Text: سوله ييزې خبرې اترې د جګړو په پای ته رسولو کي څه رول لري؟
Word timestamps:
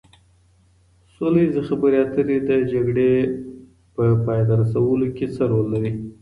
سوله 1.13 1.39
ييزې 1.43 1.61
خبرې 1.69 1.97
اترې 2.03 2.37
د 2.49 2.49
جګړو 2.71 3.09
په 3.93 4.03
پای 4.25 4.41
ته 4.47 4.53
رسولو 4.61 5.05
کي 5.17 5.25
څه 5.35 5.41
رول 5.51 5.65
لري؟ 5.73 5.91